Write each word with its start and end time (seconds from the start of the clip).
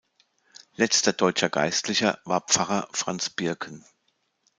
Letzter 0.77 1.13
deutscher 1.13 1.51
Geistlicher 1.51 2.19
war 2.25 2.41
Pfarrer 2.41 2.89
"Franz 2.91 3.29
Birken". 3.29 3.85